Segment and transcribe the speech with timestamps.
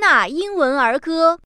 [0.00, 1.38] 那英文儿歌》。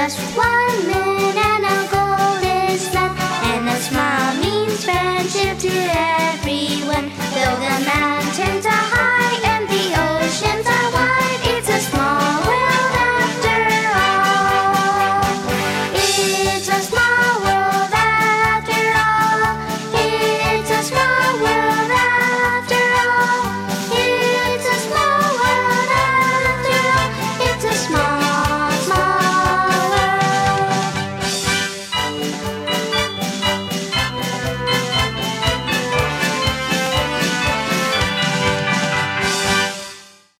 [0.00, 0.99] just one minute.